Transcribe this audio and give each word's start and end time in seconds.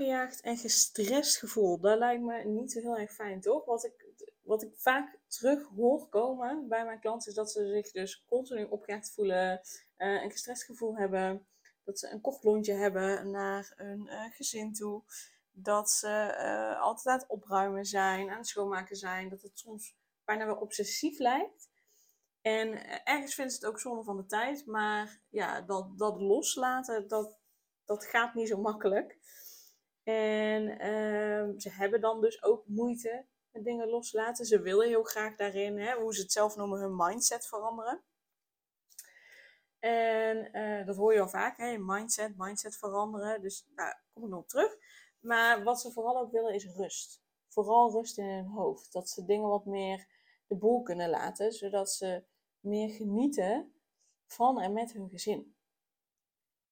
Opgejaagd 0.00 0.40
en 0.40 0.56
gestrest 0.56 1.38
gevoel. 1.38 1.80
Dat 1.80 1.98
lijkt 1.98 2.22
me 2.22 2.44
niet 2.44 2.72
zo 2.72 2.80
heel 2.80 2.96
erg 2.96 3.12
fijn, 3.12 3.40
toch? 3.40 3.64
Wat 3.64 3.84
ik, 3.84 4.04
wat 4.42 4.62
ik 4.62 4.72
vaak 4.76 5.18
terug 5.26 5.68
hoor 5.76 6.08
komen 6.08 6.68
bij 6.68 6.84
mijn 6.84 7.00
klanten 7.00 7.28
is 7.28 7.34
dat 7.34 7.50
ze 7.50 7.66
zich 7.66 7.90
dus 7.90 8.24
continu 8.28 8.64
opgejaagd 8.64 9.12
voelen, 9.14 9.60
uh, 9.98 10.22
een 10.22 10.30
gestrest 10.30 10.64
gevoel 10.64 10.96
hebben, 10.96 11.46
dat 11.84 11.98
ze 11.98 12.10
een 12.10 12.20
kochtlontje 12.20 12.72
hebben 12.72 13.30
naar 13.30 13.72
een 13.76 14.06
uh, 14.06 14.24
gezin 14.30 14.72
toe, 14.72 15.02
dat 15.50 15.90
ze 15.90 16.36
uh, 16.38 16.80
altijd 16.80 17.06
aan 17.06 17.18
het 17.18 17.28
opruimen 17.28 17.84
zijn, 17.84 18.30
aan 18.30 18.36
het 18.36 18.46
schoonmaken 18.46 18.96
zijn, 18.96 19.28
dat 19.28 19.42
het 19.42 19.58
soms 19.58 19.94
bijna 20.24 20.46
wel 20.46 20.56
obsessief 20.56 21.18
lijkt. 21.18 21.68
En 22.42 22.86
ergens 23.04 23.34
vinden 23.34 23.54
ze 23.54 23.58
het 23.60 23.68
ook 23.68 23.80
zonde 23.80 24.04
van 24.04 24.16
de 24.16 24.26
tijd, 24.26 24.66
maar 24.66 25.20
ja, 25.28 25.60
dat, 25.60 25.98
dat 25.98 26.20
loslaten, 26.20 27.08
dat, 27.08 27.38
dat 27.84 28.06
gaat 28.06 28.34
niet 28.34 28.48
zo 28.48 28.60
makkelijk. 28.60 29.18
En 30.10 30.78
ehm, 30.78 31.58
ze 31.58 31.70
hebben 31.70 32.00
dan 32.00 32.20
dus 32.20 32.42
ook 32.42 32.66
moeite 32.66 33.26
met 33.50 33.64
dingen 33.64 33.88
loslaten. 33.88 34.44
Ze 34.44 34.60
willen 34.60 34.88
heel 34.88 35.02
graag 35.02 35.36
daarin, 35.36 35.78
hè, 35.78 35.94
hoe 35.94 36.14
ze 36.14 36.20
het 36.22 36.32
zelf 36.32 36.56
noemen, 36.56 36.80
hun 36.80 36.96
mindset 36.96 37.46
veranderen. 37.46 38.02
En 39.78 40.56
uh, 40.56 40.86
dat 40.86 40.96
hoor 40.96 41.12
je 41.14 41.20
al 41.20 41.28
vaak, 41.28 41.56
hè, 41.56 41.78
mindset, 41.78 42.36
mindset 42.36 42.76
veranderen. 42.76 43.40
Dus 43.40 43.66
daar 43.74 44.04
kom 44.12 44.24
ik 44.24 44.28
nog 44.28 44.40
op 44.40 44.48
terug. 44.48 44.76
Maar 45.20 45.62
wat 45.64 45.80
ze 45.80 45.92
vooral 45.92 46.18
ook 46.18 46.32
willen 46.32 46.54
is 46.54 46.66
rust. 46.66 47.22
Vooral 47.48 47.92
rust 47.92 48.18
in 48.18 48.28
hun 48.28 48.46
hoofd. 48.46 48.92
Dat 48.92 49.08
ze 49.08 49.24
dingen 49.24 49.48
wat 49.48 49.64
meer 49.64 50.06
de 50.46 50.56
boel 50.56 50.82
kunnen 50.82 51.10
laten, 51.10 51.52
zodat 51.52 51.90
ze 51.90 52.24
meer 52.60 52.88
genieten 52.88 53.72
van 54.26 54.60
en 54.60 54.72
met 54.72 54.92
hun 54.92 55.08
gezin. 55.08 55.54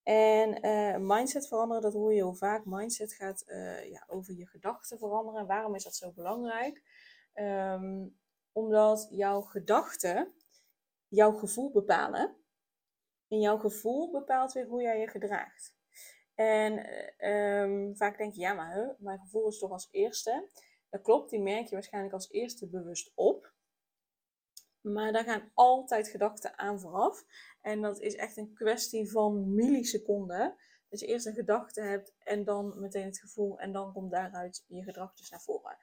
En 0.08 0.66
uh, 0.66 0.96
mindset 1.00 1.48
veranderen, 1.48 1.82
dat 1.82 1.92
hoor 1.92 2.10
je 2.10 2.16
heel 2.16 2.34
vaak. 2.34 2.64
Mindset 2.64 3.12
gaat 3.12 3.44
uh, 3.46 3.90
ja, 3.90 4.04
over 4.06 4.34
je 4.34 4.46
gedachten 4.46 4.98
veranderen. 4.98 5.46
Waarom 5.46 5.74
is 5.74 5.84
dat 5.84 5.96
zo 5.96 6.12
belangrijk? 6.12 6.82
Um, 7.34 8.18
omdat 8.52 9.08
jouw 9.10 9.40
gedachten 9.40 10.34
jouw 11.08 11.32
gevoel 11.32 11.70
bepalen. 11.70 12.36
En 13.28 13.40
jouw 13.40 13.58
gevoel 13.58 14.10
bepaalt 14.10 14.52
weer 14.52 14.66
hoe 14.66 14.82
jij 14.82 15.00
je 15.00 15.08
gedraagt. 15.08 15.74
En 16.34 16.86
um, 17.28 17.96
vaak 17.96 18.18
denk 18.18 18.34
je, 18.34 18.40
ja, 18.40 18.52
maar 18.52 18.96
mijn 18.98 19.18
gevoel 19.18 19.48
is 19.48 19.58
toch 19.58 19.70
als 19.70 19.88
eerste. 19.90 20.48
Dat 20.88 21.02
klopt, 21.02 21.30
die 21.30 21.40
merk 21.40 21.66
je 21.66 21.74
waarschijnlijk 21.74 22.14
als 22.14 22.30
eerste 22.30 22.68
bewust 22.68 23.12
op. 23.14 23.52
Maar 24.80 25.12
daar 25.12 25.24
gaan 25.24 25.50
altijd 25.54 26.08
gedachten 26.08 26.58
aan 26.58 26.80
vooraf. 26.80 27.24
En 27.68 27.80
dat 27.80 28.00
is 28.00 28.16
echt 28.16 28.36
een 28.36 28.52
kwestie 28.54 29.10
van 29.10 29.54
milliseconden. 29.54 30.56
Dat 30.88 31.00
je 31.00 31.06
eerst 31.06 31.26
een 31.26 31.34
gedachte 31.34 31.80
hebt 31.80 32.14
en 32.18 32.44
dan 32.44 32.80
meteen 32.80 33.04
het 33.04 33.18
gevoel. 33.18 33.58
En 33.58 33.72
dan 33.72 33.92
komt 33.92 34.10
daaruit 34.10 34.64
je 34.66 34.82
gedrag 34.82 35.14
dus 35.14 35.30
naar 35.30 35.40
voren. 35.40 35.76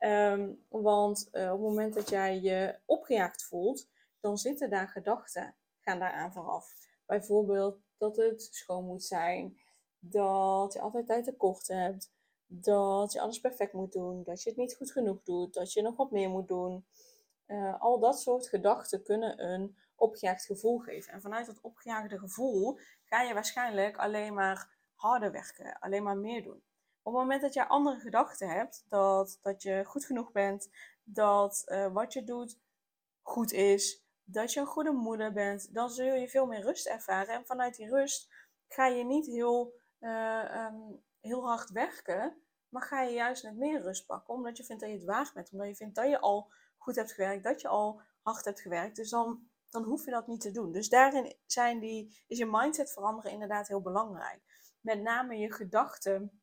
Um, 0.00 0.64
want 0.68 1.28
uh, 1.32 1.42
op 1.44 1.50
het 1.50 1.60
moment 1.60 1.94
dat 1.94 2.08
jij 2.08 2.40
je 2.40 2.78
opgejaagd 2.84 3.44
voelt, 3.44 3.88
dan 4.20 4.38
zitten 4.38 4.70
daar 4.70 4.88
gedachten, 4.88 5.54
gaan 5.80 5.98
daaraan 5.98 6.32
vooraf. 6.32 6.72
Bijvoorbeeld 7.06 7.78
dat 7.96 8.16
het 8.16 8.42
schoon 8.42 8.84
moet 8.84 9.04
zijn, 9.04 9.60
dat 9.98 10.72
je 10.72 10.80
altijd 10.80 11.06
tijd 11.06 11.24
tekort 11.24 11.68
hebt, 11.68 12.12
dat 12.46 13.12
je 13.12 13.20
alles 13.20 13.40
perfect 13.40 13.72
moet 13.72 13.92
doen, 13.92 14.22
dat 14.22 14.42
je 14.42 14.48
het 14.48 14.58
niet 14.58 14.74
goed 14.74 14.92
genoeg 14.92 15.22
doet, 15.22 15.54
dat 15.54 15.72
je 15.72 15.82
nog 15.82 15.96
wat 15.96 16.10
meer 16.10 16.28
moet 16.28 16.48
doen. 16.48 16.86
Uh, 17.46 17.80
al 17.80 17.98
dat 17.98 18.20
soort 18.20 18.48
gedachten 18.48 19.02
kunnen 19.02 19.44
een 19.52 19.76
opgejaagd 20.02 20.44
gevoel 20.44 20.78
geven. 20.78 21.12
En 21.12 21.20
vanuit 21.20 21.46
dat 21.46 21.60
opgejaagde 21.60 22.18
gevoel 22.18 22.78
ga 23.04 23.22
je 23.22 23.34
waarschijnlijk 23.34 23.96
alleen 23.96 24.34
maar 24.34 24.78
harder 24.94 25.32
werken, 25.32 25.78
alleen 25.78 26.02
maar 26.02 26.16
meer 26.16 26.42
doen. 26.42 26.62
Op 27.02 27.12
het 27.12 27.22
moment 27.22 27.42
dat 27.42 27.54
je 27.54 27.68
andere 27.68 28.00
gedachten 28.00 28.48
hebt, 28.48 28.84
dat, 28.88 29.38
dat 29.42 29.62
je 29.62 29.84
goed 29.84 30.04
genoeg 30.04 30.32
bent, 30.32 30.70
dat 31.04 31.62
uh, 31.66 31.92
wat 31.92 32.12
je 32.12 32.24
doet 32.24 32.60
goed 33.22 33.52
is, 33.52 34.04
dat 34.24 34.52
je 34.52 34.60
een 34.60 34.66
goede 34.66 34.92
moeder 34.92 35.32
bent, 35.32 35.74
dan 35.74 35.90
zul 35.90 36.14
je 36.14 36.28
veel 36.28 36.46
meer 36.46 36.62
rust 36.62 36.86
ervaren. 36.86 37.34
En 37.34 37.46
vanuit 37.46 37.76
die 37.76 37.88
rust 37.88 38.28
ga 38.68 38.86
je 38.86 39.04
niet 39.04 39.26
heel, 39.26 39.74
uh, 40.00 40.66
um, 40.66 41.02
heel 41.20 41.46
hard 41.46 41.70
werken, 41.70 42.42
maar 42.68 42.82
ga 42.82 43.02
je 43.02 43.14
juist 43.14 43.44
met 43.44 43.56
meer 43.56 43.82
rust 43.82 44.06
pakken, 44.06 44.34
omdat 44.34 44.56
je 44.56 44.64
vindt 44.64 44.82
dat 44.82 44.90
je 44.90 44.96
het 44.96 45.06
waard 45.06 45.32
bent, 45.32 45.52
omdat 45.52 45.68
je 45.68 45.76
vindt 45.76 45.94
dat 45.94 46.08
je 46.08 46.20
al 46.20 46.52
goed 46.78 46.96
hebt 46.96 47.12
gewerkt, 47.12 47.44
dat 47.44 47.60
je 47.60 47.68
al 47.68 48.00
hard 48.22 48.44
hebt 48.44 48.60
gewerkt. 48.60 48.96
Dus 48.96 49.10
dan, 49.10 49.50
dan 49.72 49.84
hoef 49.84 50.04
je 50.04 50.10
dat 50.10 50.26
niet 50.26 50.40
te 50.40 50.50
doen. 50.50 50.72
Dus 50.72 50.88
daarin 50.88 51.36
zijn 51.46 51.80
die, 51.80 52.22
is 52.26 52.38
je 52.38 52.46
mindset 52.46 52.92
veranderen 52.92 53.32
inderdaad 53.32 53.68
heel 53.68 53.80
belangrijk. 53.80 54.42
Met 54.80 55.02
name 55.02 55.36
je 55.36 55.52
gedachten 55.52 56.42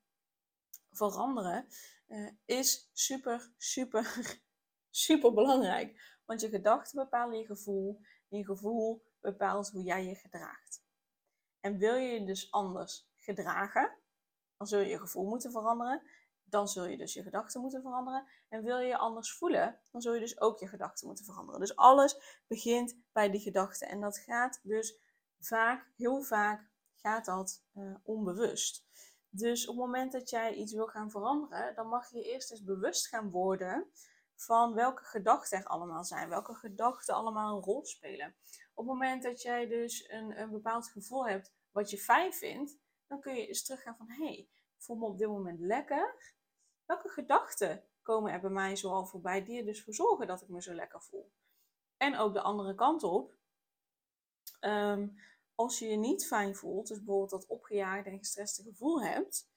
veranderen 0.91 1.67
uh, 2.07 2.31
is 2.45 2.89
super, 2.93 3.53
super, 3.57 4.39
super 5.05 5.33
belangrijk. 5.33 6.19
Want 6.25 6.41
je 6.41 6.49
gedachten 6.49 7.03
bepalen 7.03 7.37
je 7.37 7.45
gevoel. 7.45 8.01
Je 8.27 8.45
gevoel 8.45 9.03
bepaalt 9.19 9.69
hoe 9.69 9.83
jij 9.83 10.05
je 10.05 10.15
gedraagt. 10.15 10.83
En 11.59 11.77
wil 11.77 11.95
je 11.95 12.19
je 12.19 12.25
dus 12.25 12.51
anders 12.51 13.09
gedragen, 13.15 13.97
dan 14.57 14.67
zul 14.67 14.79
je 14.79 14.89
je 14.89 14.99
gevoel 14.99 15.25
moeten 15.25 15.51
veranderen 15.51 16.01
dan 16.49 16.67
zul 16.67 16.85
je 16.85 16.97
dus 16.97 17.13
je 17.13 17.23
gedachten 17.23 17.61
moeten 17.61 17.81
veranderen. 17.81 18.27
En 18.49 18.63
wil 18.63 18.77
je 18.77 18.87
je 18.87 18.97
anders 18.97 19.33
voelen, 19.33 19.79
dan 19.91 20.01
zul 20.01 20.13
je 20.13 20.19
dus 20.19 20.41
ook 20.41 20.59
je 20.59 20.67
gedachten 20.67 21.07
moeten 21.07 21.25
veranderen. 21.25 21.59
Dus 21.59 21.75
alles 21.75 22.41
begint 22.47 22.97
bij 23.11 23.29
die 23.29 23.41
gedachten. 23.41 23.87
En 23.87 24.01
dat 24.01 24.17
gaat 24.17 24.59
dus 24.63 24.99
vaak, 25.39 25.91
heel 25.95 26.21
vaak, 26.21 26.69
gaat 26.95 27.25
dat 27.25 27.63
uh, 27.73 27.95
onbewust. 28.03 28.87
Dus 29.29 29.67
op 29.67 29.75
het 29.75 29.85
moment 29.85 30.11
dat 30.11 30.29
jij 30.29 30.53
iets 30.53 30.73
wil 30.73 30.87
gaan 30.87 31.11
veranderen, 31.11 31.75
dan 31.75 31.87
mag 31.87 32.11
je 32.11 32.23
eerst 32.23 32.51
eens 32.51 32.63
bewust 32.63 33.07
gaan 33.07 33.29
worden 33.29 33.91
van 34.35 34.73
welke 34.73 35.03
gedachten 35.03 35.57
er 35.57 35.65
allemaal 35.65 36.03
zijn, 36.03 36.29
welke 36.29 36.53
gedachten 36.53 37.15
allemaal 37.15 37.55
een 37.55 37.63
rol 37.63 37.85
spelen. 37.85 38.35
Op 38.73 38.85
het 38.85 38.93
moment 38.93 39.23
dat 39.23 39.41
jij 39.41 39.67
dus 39.67 40.09
een, 40.09 40.39
een 40.39 40.51
bepaald 40.51 40.87
gevoel 40.87 41.27
hebt 41.27 41.53
wat 41.71 41.89
je 41.89 41.97
fijn 41.97 42.33
vindt, 42.33 42.77
dan 43.07 43.19
kun 43.19 43.35
je 43.35 43.47
eens 43.47 43.63
teruggaan 43.63 43.95
van 43.97 44.09
hé, 44.09 44.25
hey, 44.25 44.37
ik 44.37 44.49
voel 44.77 44.95
me 44.95 45.05
op 45.05 45.17
dit 45.17 45.27
moment 45.27 45.59
lekker 45.59 46.35
welke 46.89 47.09
gedachten 47.09 47.83
komen 48.01 48.31
er 48.31 48.39
bij 48.39 48.49
mij 48.49 48.75
zoal 48.75 49.05
voorbij 49.05 49.43
die 49.43 49.59
er 49.59 49.65
dus 49.65 49.83
voor 49.83 49.93
zorgen 49.93 50.27
dat 50.27 50.41
ik 50.41 50.47
me 50.47 50.61
zo 50.61 50.73
lekker 50.73 51.01
voel? 51.01 51.31
En 51.97 52.17
ook 52.17 52.33
de 52.33 52.41
andere 52.41 52.75
kant 52.75 53.03
op. 53.03 53.33
Ehm, 54.59 55.07
als 55.55 55.79
je 55.79 55.87
je 55.87 55.97
niet 55.97 56.27
fijn 56.27 56.55
voelt, 56.55 56.87
dus 56.87 56.97
bijvoorbeeld 56.97 57.29
dat 57.29 57.47
opgejaagde 57.47 58.09
en 58.09 58.17
gestreste 58.17 58.63
gevoel 58.63 59.01
hebt, 59.01 59.51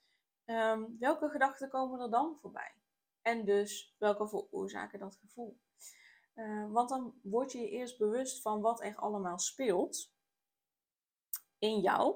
ehm, 0.45 0.83
welke 0.99 1.29
gedachten 1.29 1.69
komen 1.69 1.99
er 1.99 2.09
dan 2.09 2.37
voorbij? 2.41 2.73
En 3.21 3.45
dus 3.45 3.95
welke 3.97 4.27
veroorzaken 4.27 4.99
dat 4.99 5.15
gevoel? 5.15 5.59
Uh, 6.35 6.71
want 6.71 6.89
dan 6.89 7.19
word 7.21 7.51
je 7.51 7.59
je 7.59 7.69
eerst 7.69 7.97
bewust 7.97 8.41
van 8.41 8.61
wat 8.61 8.83
er 8.83 8.95
allemaal 8.95 9.39
speelt 9.39 10.13
in 11.57 11.79
jou 11.79 12.15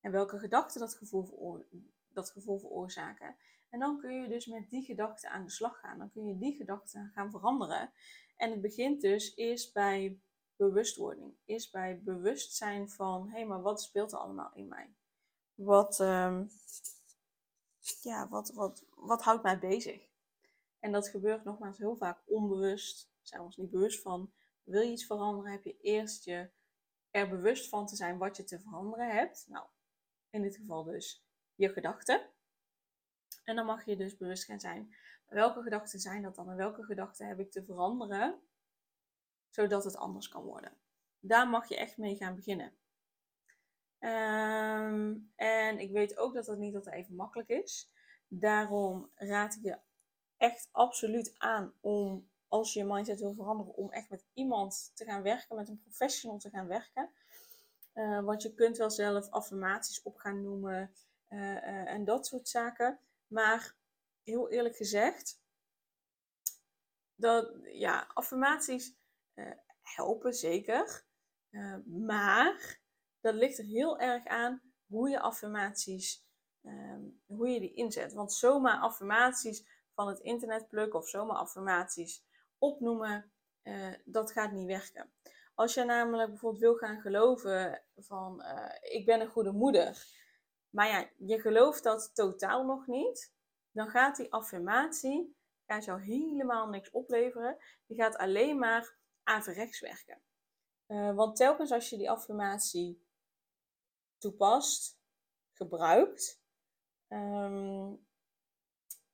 en 0.00 0.12
welke 0.12 0.38
gedachten 0.38 0.80
dat 0.80 0.94
gevoel, 0.94 1.66
dat 2.08 2.30
gevoel 2.30 2.58
veroorzaken. 2.58 3.36
En 3.74 3.80
dan 3.80 3.98
kun 3.98 4.22
je 4.22 4.28
dus 4.28 4.46
met 4.46 4.70
die 4.70 4.82
gedachten 4.82 5.30
aan 5.30 5.44
de 5.44 5.50
slag 5.50 5.80
gaan. 5.80 5.98
Dan 5.98 6.10
kun 6.10 6.26
je 6.26 6.38
die 6.38 6.56
gedachten 6.56 7.10
gaan 7.14 7.30
veranderen. 7.30 7.92
En 8.36 8.50
het 8.50 8.60
begint 8.60 9.00
dus 9.00 9.36
eerst 9.36 9.72
bij 9.72 10.20
bewustwording. 10.56 11.34
Eerst 11.44 11.72
bij 11.72 12.00
bewustzijn 12.02 12.90
van, 12.90 13.28
hé, 13.28 13.36
hey, 13.36 13.46
maar 13.46 13.62
wat 13.62 13.82
speelt 13.82 14.12
er 14.12 14.18
allemaal 14.18 14.50
in 14.54 14.68
mij? 14.68 14.94
Wat, 15.54 15.98
um, 15.98 16.50
ja, 18.02 18.28
wat, 18.28 18.50
wat, 18.52 18.84
wat 18.94 19.22
houdt 19.22 19.42
mij 19.42 19.58
bezig? 19.58 20.08
En 20.78 20.92
dat 20.92 21.08
gebeurt 21.08 21.44
nogmaals 21.44 21.78
heel 21.78 21.96
vaak 21.96 22.22
onbewust. 22.24 23.10
Zijn 23.22 23.40
we 23.40 23.46
ons 23.46 23.56
niet 23.56 23.70
bewust 23.70 24.02
van. 24.02 24.32
Wil 24.62 24.80
je 24.80 24.92
iets 24.92 25.06
veranderen, 25.06 25.52
heb 25.52 25.64
je 25.64 25.76
eerst 25.80 26.24
je 26.24 26.50
er 27.10 27.28
bewust 27.28 27.68
van 27.68 27.86
te 27.86 27.96
zijn 27.96 28.18
wat 28.18 28.36
je 28.36 28.44
te 28.44 28.60
veranderen 28.60 29.10
hebt. 29.10 29.46
Nou, 29.48 29.66
in 30.30 30.42
dit 30.42 30.56
geval 30.56 30.84
dus 30.84 31.26
je 31.54 31.68
gedachten. 31.68 32.33
En 33.44 33.56
dan 33.56 33.66
mag 33.66 33.84
je 33.84 33.96
dus 33.96 34.16
bewust 34.16 34.44
gaan 34.44 34.60
zijn. 34.60 34.94
Welke 35.28 35.62
gedachten 35.62 36.00
zijn 36.00 36.22
dat 36.22 36.34
dan? 36.34 36.50
En 36.50 36.56
welke 36.56 36.82
gedachten 36.82 37.26
heb 37.26 37.38
ik 37.38 37.50
te 37.50 37.64
veranderen? 37.64 38.40
Zodat 39.50 39.84
het 39.84 39.96
anders 39.96 40.28
kan 40.28 40.42
worden. 40.42 40.72
Daar 41.20 41.48
mag 41.48 41.68
je 41.68 41.76
echt 41.76 41.96
mee 41.96 42.16
gaan 42.16 42.34
beginnen. 42.34 42.72
Ehm, 43.98 45.14
en 45.36 45.78
ik 45.78 45.90
weet 45.90 46.16
ook 46.16 46.34
dat 46.34 46.44
dat 46.44 46.58
niet 46.58 46.74
altijd 46.74 46.94
even 46.94 47.14
makkelijk 47.14 47.48
is. 47.48 47.90
Daarom 48.28 49.10
raad 49.14 49.54
ik 49.54 49.62
je 49.62 49.78
echt 50.36 50.68
absoluut 50.72 51.34
aan 51.38 51.72
om, 51.80 52.28
als 52.48 52.72
je 52.72 52.78
je 52.78 52.86
mindset 52.86 53.20
wil 53.20 53.34
veranderen, 53.34 53.74
om 53.74 53.90
echt 53.90 54.10
met 54.10 54.24
iemand 54.32 54.90
te 54.94 55.04
gaan 55.04 55.22
werken, 55.22 55.56
met 55.56 55.68
een 55.68 55.80
professional 55.82 56.38
te 56.38 56.50
gaan 56.50 56.66
werken. 56.66 57.10
Uh, 57.94 58.20
want 58.20 58.42
je 58.42 58.54
kunt 58.54 58.76
wel 58.76 58.90
zelf 58.90 59.30
affirmaties 59.30 60.02
op 60.02 60.16
gaan 60.16 60.42
noemen 60.42 60.90
uh, 61.28 61.40
uh, 61.40 61.90
en 61.90 62.04
dat 62.04 62.26
soort 62.26 62.48
zaken. 62.48 62.98
Maar 63.34 63.76
heel 64.22 64.50
eerlijk 64.50 64.76
gezegd, 64.76 65.42
dat, 67.14 67.52
ja, 67.62 68.10
affirmaties 68.12 68.96
helpen 69.82 70.34
zeker. 70.34 71.06
maar 71.84 72.80
dat 73.20 73.34
ligt 73.34 73.58
er 73.58 73.64
heel 73.64 73.98
erg 73.98 74.26
aan 74.26 74.62
hoe 74.86 75.08
je 75.08 75.20
affirmaties, 75.20 76.26
um, 76.62 77.22
hoe 77.26 77.48
je 77.48 77.60
die 77.60 77.74
inzet. 77.74 78.12
Want 78.12 78.32
zomaar 78.32 78.80
affirmaties 78.80 79.66
van 79.94 80.08
het 80.08 80.18
internet 80.18 80.68
plukken 80.68 80.98
of 80.98 81.08
zomaar 81.08 81.36
affirmaties 81.36 82.24
opnoemen, 82.58 83.32
uh, 83.62 83.94
dat 84.04 84.32
gaat 84.32 84.52
niet 84.52 84.66
werken. 84.66 85.12
Als 85.54 85.74
je 85.74 85.84
namelijk 85.84 86.28
bijvoorbeeld 86.28 86.62
wil 86.62 86.74
gaan 86.74 87.00
geloven 87.00 87.82
van 87.96 88.44
ik 88.80 89.06
ben 89.06 89.20
een 89.20 89.30
goede 89.30 89.52
moeder, 89.52 90.06
maar 90.74 90.88
ja, 90.88 91.10
je 91.16 91.40
gelooft 91.40 91.82
dat 91.82 92.14
totaal 92.14 92.64
nog 92.64 92.86
niet, 92.86 93.32
dan 93.70 93.88
gaat 93.88 94.16
die 94.16 94.32
affirmatie 94.32 95.36
gaat 95.66 95.84
jou 95.84 96.02
helemaal 96.02 96.68
niks 96.68 96.90
opleveren. 96.90 97.58
Die 97.86 97.96
gaat 97.96 98.16
alleen 98.16 98.58
maar 98.58 98.96
averechts 99.22 99.80
werken. 99.80 100.22
Uh, 100.86 101.14
want 101.14 101.36
telkens 101.36 101.70
als 101.70 101.90
je 101.90 101.96
die 101.96 102.10
affirmatie 102.10 103.06
toepast, 104.18 104.98
gebruikt, 105.52 106.42
um, 107.08 108.06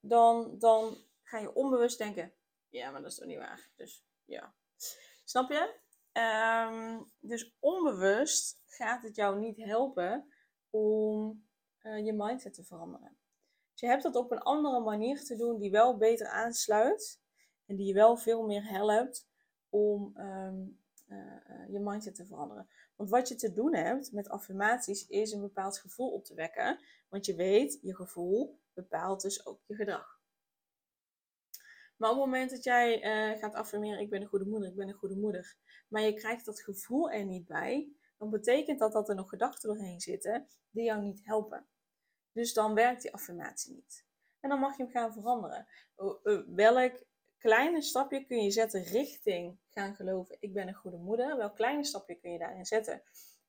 dan, 0.00 0.58
dan 0.58 1.04
ga 1.22 1.38
je 1.38 1.54
onbewust 1.54 1.98
denken: 1.98 2.34
ja, 2.68 2.90
maar 2.90 3.00
dat 3.02 3.10
is 3.10 3.16
toch 3.16 3.26
niet 3.26 3.38
waar. 3.38 3.70
Dus 3.76 4.04
ja. 4.24 4.54
Snap 5.24 5.50
je? 5.50 5.78
Um, 6.12 7.12
dus 7.18 7.56
onbewust 7.58 8.62
gaat 8.66 9.02
het 9.02 9.16
jou 9.16 9.38
niet 9.38 9.56
helpen 9.56 10.34
om 10.70 11.48
uh, 11.82 12.04
je 12.04 12.12
mindset 12.12 12.54
te 12.54 12.64
veranderen. 12.64 13.16
Dus 13.70 13.80
je 13.80 13.86
hebt 13.86 14.02
dat 14.02 14.16
op 14.16 14.30
een 14.30 14.42
andere 14.42 14.80
manier 14.80 15.24
te 15.24 15.36
doen 15.36 15.58
die 15.58 15.70
wel 15.70 15.96
beter 15.96 16.26
aansluit 16.26 17.20
en 17.66 17.76
die 17.76 17.86
je 17.86 17.94
wel 17.94 18.16
veel 18.16 18.42
meer 18.46 18.68
helpt 18.68 19.28
om 19.68 20.16
um, 20.16 20.80
uh, 21.08 21.68
je 21.68 21.80
mindset 21.80 22.14
te 22.14 22.26
veranderen. 22.26 22.68
Want 22.96 23.10
wat 23.10 23.28
je 23.28 23.34
te 23.34 23.52
doen 23.52 23.74
hebt 23.74 24.12
met 24.12 24.28
affirmaties 24.28 25.06
is 25.06 25.32
een 25.32 25.40
bepaald 25.40 25.78
gevoel 25.78 26.12
op 26.12 26.24
te 26.24 26.34
wekken. 26.34 26.78
Want 27.08 27.26
je 27.26 27.34
weet, 27.34 27.78
je 27.82 27.94
gevoel 27.94 28.58
bepaalt 28.72 29.20
dus 29.20 29.46
ook 29.46 29.60
je 29.66 29.74
gedrag. 29.74 30.20
Maar 31.96 32.10
op 32.10 32.16
het 32.16 32.24
moment 32.24 32.50
dat 32.50 32.64
jij 32.64 33.04
uh, 33.32 33.38
gaat 33.38 33.54
affirmeren, 33.54 34.00
ik 34.00 34.10
ben 34.10 34.22
een 34.22 34.28
goede 34.28 34.44
moeder, 34.44 34.68
ik 34.68 34.76
ben 34.76 34.88
een 34.88 34.94
goede 34.94 35.16
moeder, 35.16 35.56
maar 35.88 36.02
je 36.02 36.14
krijgt 36.14 36.44
dat 36.44 36.60
gevoel 36.60 37.10
er 37.10 37.24
niet 37.24 37.46
bij, 37.46 37.92
dan 38.20 38.30
betekent 38.30 38.78
dat 38.78 38.92
dat 38.92 39.08
er 39.08 39.14
nog 39.14 39.28
gedachten 39.28 39.68
doorheen 39.68 40.00
zitten 40.00 40.46
die 40.70 40.84
jou 40.84 41.00
niet 41.00 41.20
helpen. 41.24 41.66
Dus 42.32 42.52
dan 42.52 42.74
werkt 42.74 43.02
die 43.02 43.12
affirmatie 43.12 43.74
niet. 43.74 44.04
En 44.40 44.48
dan 44.48 44.60
mag 44.60 44.76
je 44.76 44.82
hem 44.82 44.92
gaan 44.92 45.12
veranderen. 45.12 45.66
Welk 46.46 47.04
kleine 47.38 47.82
stapje 47.82 48.24
kun 48.24 48.42
je 48.42 48.50
zetten 48.50 48.82
richting 48.82 49.58
gaan 49.68 49.94
geloven, 49.94 50.36
ik 50.40 50.52
ben 50.52 50.68
een 50.68 50.74
goede 50.74 50.96
moeder? 50.96 51.36
Welk 51.36 51.54
kleine 51.54 51.84
stapje 51.84 52.14
kun 52.14 52.32
je 52.32 52.38
daarin 52.38 52.66
zetten 52.66 53.02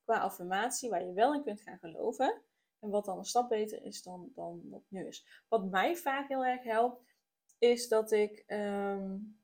qua 0.04 0.20
affirmatie 0.20 0.90
waar 0.90 1.06
je 1.06 1.14
wel 1.14 1.34
in 1.34 1.44
kunt 1.44 1.62
gaan 1.62 1.80
geloven? 1.80 2.42
En 2.80 2.90
wat 2.90 3.06
dan 3.06 3.18
een 3.18 3.26
stap 3.26 3.50
beter 3.50 3.84
is 3.84 4.04
dan, 4.04 4.32
dan 4.36 4.62
wat 4.70 4.84
nu 4.88 5.08
is. 5.08 5.44
Wat 5.48 5.70
mij 5.70 5.96
vaak 5.96 6.28
heel 6.28 6.46
erg 6.46 6.64
helpt, 6.64 7.02
is 7.58 7.88
dat 7.88 8.12
ik, 8.12 8.44
um, 8.48 9.40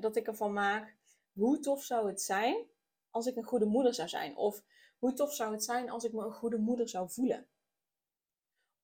dat 0.00 0.16
ik 0.16 0.26
ervan 0.26 0.52
maak, 0.52 0.96
hoe 1.32 1.58
tof 1.58 1.82
zou 1.84 2.08
het 2.08 2.22
zijn 2.22 2.70
als 3.12 3.26
ik 3.26 3.36
een 3.36 3.44
goede 3.44 3.64
moeder 3.64 3.94
zou 3.94 4.08
zijn? 4.08 4.36
Of 4.36 4.64
hoe 4.98 5.12
tof 5.12 5.34
zou 5.34 5.52
het 5.52 5.64
zijn 5.64 5.90
als 5.90 6.04
ik 6.04 6.12
me 6.12 6.24
een 6.24 6.32
goede 6.32 6.58
moeder 6.58 6.88
zou 6.88 7.10
voelen? 7.10 7.48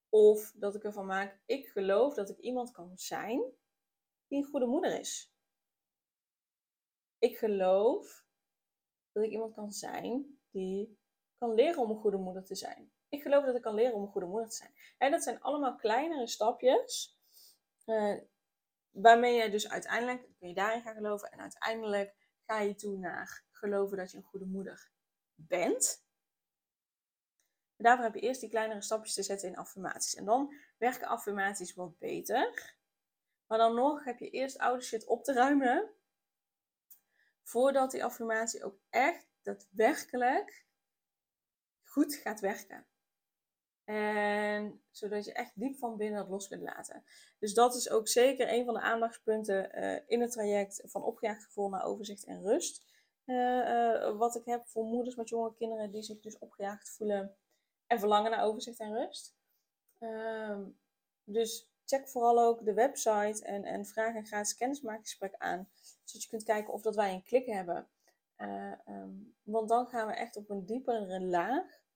Of 0.08 0.52
dat 0.56 0.74
ik 0.74 0.84
ervan 0.84 1.06
maak, 1.06 1.40
ik 1.46 1.68
geloof 1.68 2.14
dat 2.14 2.28
ik 2.28 2.38
iemand 2.38 2.70
kan 2.70 2.98
zijn 2.98 3.42
die 4.26 4.38
een 4.38 4.50
goede 4.50 4.66
moeder 4.66 5.00
is. 5.00 5.32
Ik 7.18 7.38
geloof 7.38 8.24
dat 9.12 9.24
ik 9.24 9.30
iemand 9.30 9.54
kan 9.54 9.72
zijn 9.72 10.38
die 10.50 10.98
kan 11.38 11.54
leren 11.54 11.82
om 11.82 11.90
een 11.90 12.00
goede 12.00 12.16
moeder 12.16 12.44
te 12.44 12.54
zijn. 12.54 12.92
Ik 13.08 13.22
geloof 13.22 13.44
dat 13.44 13.54
ik 13.54 13.62
kan 13.62 13.74
leren 13.74 13.94
om 13.94 14.02
een 14.02 14.08
goede 14.08 14.26
moeder 14.26 14.48
te 14.48 14.56
zijn. 14.56 14.74
En 14.98 15.10
dat 15.10 15.22
zijn 15.22 15.40
allemaal 15.40 15.76
kleinere 15.76 16.26
stapjes. 16.26 17.18
Uh, 17.86 18.18
waarmee 18.90 19.42
je 19.42 19.50
dus 19.50 19.68
uiteindelijk, 19.68 20.28
kun 20.38 20.48
je 20.48 20.54
daarin 20.54 20.82
gaan 20.82 20.94
geloven. 20.94 21.30
En 21.30 21.40
uiteindelijk 21.40 22.16
ga 22.48 22.60
je 22.60 22.74
toe 22.74 22.98
naar 22.98 23.44
geloven 23.50 23.96
dat 23.96 24.10
je 24.10 24.16
een 24.16 24.22
goede 24.22 24.46
moeder 24.46 24.90
bent. 25.34 26.06
En 27.76 27.84
daarvoor 27.84 28.04
heb 28.04 28.14
je 28.14 28.20
eerst 28.20 28.40
die 28.40 28.50
kleinere 28.50 28.82
stapjes 28.82 29.14
te 29.14 29.22
zetten 29.22 29.48
in 29.48 29.56
affirmaties. 29.56 30.14
En 30.14 30.24
dan 30.24 30.54
werken 30.78 31.08
affirmaties 31.08 31.74
wat 31.74 31.98
beter. 31.98 32.76
Maar 33.46 33.58
dan 33.58 33.74
nog 33.74 34.04
heb 34.04 34.18
je 34.18 34.30
eerst 34.30 34.58
oude 34.58 34.82
shit 34.82 35.06
op 35.06 35.24
te 35.24 35.32
ruimen. 35.32 35.90
Voordat 37.42 37.90
die 37.90 38.04
affirmatie 38.04 38.64
ook 38.64 38.78
echt 38.90 39.26
daadwerkelijk 39.42 40.66
goed 41.82 42.14
gaat 42.14 42.40
werken. 42.40 42.86
En 43.88 44.82
zodat 44.90 45.24
je 45.24 45.32
echt 45.32 45.52
diep 45.54 45.76
van 45.76 45.96
binnen 45.96 46.20
het 46.20 46.28
los 46.28 46.48
kunt 46.48 46.62
laten. 46.62 47.04
Dus 47.38 47.54
dat 47.54 47.74
is 47.74 47.90
ook 47.90 48.08
zeker 48.08 48.52
een 48.52 48.64
van 48.64 48.74
de 48.74 48.80
aandachtspunten 48.80 49.78
uh, 49.78 49.98
in 50.06 50.20
het 50.20 50.32
traject 50.32 50.82
van 50.84 51.02
opgejaagd 51.02 51.44
gevoel 51.44 51.68
naar 51.68 51.84
overzicht 51.84 52.24
en 52.24 52.42
rust. 52.42 52.84
Uh, 53.26 53.36
uh, 53.36 54.16
wat 54.16 54.36
ik 54.36 54.44
heb 54.44 54.66
voor 54.66 54.84
moeders 54.84 55.16
met 55.16 55.28
jonge 55.28 55.54
kinderen 55.54 55.90
die 55.90 56.02
zich 56.02 56.20
dus 56.20 56.38
opgejaagd 56.38 56.90
voelen 56.90 57.36
en 57.86 57.98
verlangen 57.98 58.30
naar 58.30 58.44
overzicht 58.44 58.78
en 58.78 58.94
rust. 58.94 59.36
Ehm, 59.98 60.64
dus 61.24 61.70
check 61.84 62.08
vooral 62.08 62.40
ook 62.40 62.64
de 62.64 62.74
website 62.74 63.44
en, 63.44 63.64
en 63.64 63.86
vraag 63.86 64.14
een 64.14 64.26
gratis 64.26 64.56
kennismakingsgesprek 64.56 65.34
aan. 65.38 65.68
Zodat 66.04 66.22
je 66.22 66.28
kunt 66.28 66.44
kijken 66.44 66.72
of 66.72 66.82
dat 66.82 66.96
wij 66.96 67.12
een 67.12 67.24
klik 67.24 67.46
hebben. 67.46 67.88
Um, 68.86 69.36
want 69.42 69.68
dan 69.68 69.86
gaan 69.86 70.06
we 70.06 70.12
echt 70.12 70.36
op 70.36 70.50
een 70.50 70.66
diepere 70.66 71.20
laag 71.20 71.86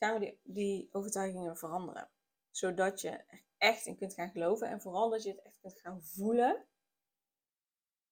gaan 0.00 0.20
we 0.20 0.36
die, 0.42 0.88
overtuigingen 0.92 1.56
veranderen. 1.56 2.10
Zodat 2.50 3.00
je 3.00 3.08
er 3.08 3.42
echt 3.58 3.86
in 3.86 3.96
kunt 3.96 4.14
gaan 4.14 4.30
geloven 4.30 4.68
en 4.68 4.80
vooral 4.80 5.10
dat 5.10 5.22
je 5.22 5.30
het 5.30 5.42
echt 5.42 5.60
kunt 5.60 5.80
gaan 5.80 6.02
voelen. 6.02 6.66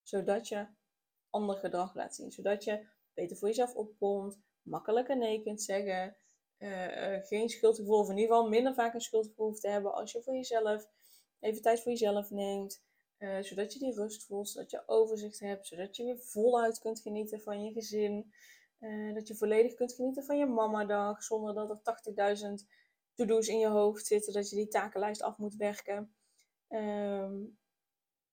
Zodat 0.03 0.49
je 0.49 0.67
ander 1.31 1.57
gedrag 1.57 1.95
laat 1.95 2.15
zien. 2.15 2.31
Zodat 2.31 2.65
je 2.65 2.87
beter 3.15 3.37
voor 3.37 3.49
jezelf 3.49 3.75
opkomt, 3.75 4.39
makkelijker 4.63 5.17
nee 5.17 5.43
kunt 5.43 5.63
zeggen. 5.63 6.17
Uh, 6.59 7.13
uh, 7.13 7.27
geen 7.27 7.49
schuldgevoel, 7.49 7.99
of 7.99 8.11
in 8.11 8.17
ieder 8.17 8.35
geval 8.35 8.49
minder 8.49 8.75
vaak 8.75 8.95
een 8.95 9.01
schuldgevoel 9.01 9.47
hoeft 9.47 9.61
te 9.61 9.69
hebben 9.69 9.95
als 9.95 10.13
je 10.13 10.23
voor 10.23 10.35
jezelf 10.35 10.89
even 11.41 11.63
tijd 11.63 11.81
voor 11.81 11.93
jezelf 11.93 12.31
neemt. 12.31 12.83
Uh, 13.19 13.43
zodat 13.43 13.73
je 13.73 13.79
die 13.79 13.95
rust 13.95 14.25
voelt, 14.25 14.49
zodat 14.49 14.71
je 14.71 14.83
overzicht 14.87 15.41
hebt, 15.41 15.67
zodat 15.67 15.97
je 15.97 16.05
weer 16.05 16.19
voluit 16.19 16.79
kunt 16.79 17.01
genieten 17.01 17.41
van 17.41 17.65
je 17.65 17.73
gezin. 17.73 18.33
Uh, 18.81 19.15
dat 19.15 19.29
je 19.29 19.35
volledig 19.35 19.75
kunt 19.75 19.93
genieten 19.93 20.25
van 20.25 20.39
je 20.39 20.47
mamadag 20.47 21.23
zonder 21.23 21.55
dat 21.55 21.71
er 21.71 22.37
80.000 22.61 22.67
to-do's 23.15 23.49
in 23.49 23.59
je 23.59 23.69
hoofd 23.69 24.07
zitten, 24.07 24.33
dat 24.33 24.51
je 24.51 24.57
die 24.57 24.69
takenlijst 24.69 25.23
af 25.23 25.37
moet 25.37 25.55
werken. 25.55 26.15
Um, 26.69 27.59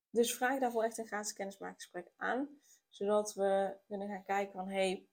dus 0.10 0.36
vraag 0.36 0.60
daarvoor 0.60 0.84
echt 0.84 0.98
een 0.98 1.08
gratis 1.08 1.34
kennismakingsgesprek 1.34 2.12
aan, 2.16 2.50
zodat 2.90 3.34
we 3.34 3.78
kunnen 3.88 4.08
gaan 4.08 4.24
kijken 4.24 4.54
van 4.54 4.68
hey, 4.68 5.08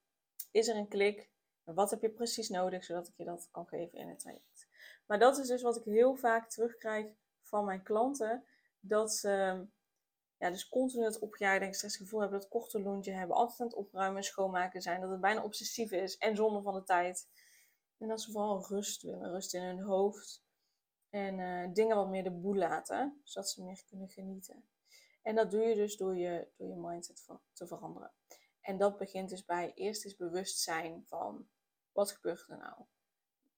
is 0.50 0.68
er 0.68 0.76
een 0.76 0.88
klik? 0.88 1.30
Wat 1.64 1.90
heb 1.90 2.02
je 2.02 2.10
precies 2.10 2.48
nodig, 2.48 2.84
zodat 2.84 3.08
ik 3.08 3.16
je 3.16 3.24
dat 3.24 3.48
kan 3.50 3.66
geven 3.66 3.98
in 3.98 4.08
het 4.08 4.18
traject. 4.18 4.68
Maar 5.06 5.18
dat 5.18 5.38
is 5.38 5.46
dus 5.46 5.62
wat 5.62 5.76
ik 5.76 5.84
heel 5.84 6.14
vaak 6.14 6.50
terugkrijg 6.50 7.06
van 7.42 7.64
mijn 7.64 7.82
klanten, 7.82 8.44
dat 8.80 9.14
ze 9.14 9.64
ja, 10.42 10.50
dus 10.50 10.68
continu 10.68 11.04
het 11.04 11.18
opgejaagde 11.18 11.74
stressgevoel 11.74 12.20
hebben, 12.20 12.40
dat 12.40 12.48
korte 12.48 12.82
lontje 12.82 13.12
hebben, 13.12 13.36
altijd 13.36 13.60
aan 13.60 13.66
het 13.66 13.76
opruimen 13.76 14.16
en 14.16 14.24
schoonmaken 14.24 14.82
zijn, 14.82 15.00
dat 15.00 15.10
het 15.10 15.20
bijna 15.20 15.42
obsessief 15.42 15.90
is 15.90 16.16
en 16.16 16.36
zonde 16.36 16.62
van 16.62 16.74
de 16.74 16.82
tijd. 16.82 17.28
En 17.98 18.08
dat 18.08 18.20
ze 18.20 18.30
vooral 18.30 18.66
rust 18.66 19.02
willen, 19.02 19.30
rust 19.30 19.54
in 19.54 19.62
hun 19.62 19.80
hoofd 19.80 20.44
en 21.10 21.38
uh, 21.38 21.72
dingen 21.72 21.96
wat 21.96 22.08
meer 22.08 22.22
de 22.22 22.30
boel 22.30 22.54
laten, 22.54 23.20
zodat 23.24 23.50
ze 23.50 23.62
meer 23.62 23.84
kunnen 23.88 24.08
genieten. 24.08 24.68
En 25.22 25.34
dat 25.34 25.50
doe 25.50 25.60
je 25.60 25.74
dus 25.74 25.96
door 25.96 26.16
je, 26.16 26.48
door 26.56 26.68
je 26.68 26.76
mindset 26.76 27.26
te 27.52 27.66
veranderen. 27.66 28.12
En 28.60 28.78
dat 28.78 28.98
begint 28.98 29.28
dus 29.28 29.44
bij 29.44 29.72
eerst 29.74 30.04
eens 30.04 30.16
bewustzijn 30.16 31.04
van 31.06 31.48
wat 31.92 32.12
gebeurt 32.12 32.48
er 32.48 32.58
nou? 32.58 32.84